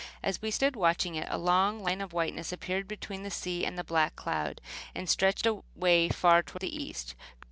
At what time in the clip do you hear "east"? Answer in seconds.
6.75-7.13